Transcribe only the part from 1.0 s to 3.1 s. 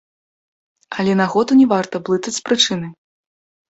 Але нагоду не варта блытаць з прычынай.